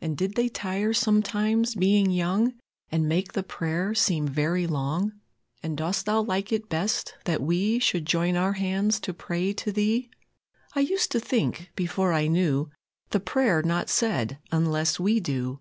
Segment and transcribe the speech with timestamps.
[0.00, 2.54] And did they tire sometimes, being young,
[2.92, 5.14] And make the prayer seem very long?
[5.60, 9.72] And dost Thou like it best, that we Should join our hands to pray to
[9.72, 10.08] Thee?
[10.76, 12.70] I used to think, before I knew,
[13.10, 15.58] The prayer not said unless we do.